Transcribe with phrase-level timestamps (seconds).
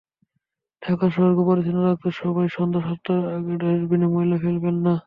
[0.81, 4.93] ঢাকা শহরকে পরিচ্ছন্ন রাখতে সবাই সন্ধ্যা সাতটার আগে ডাস্টবিনে ময়লা ফেলবেন না।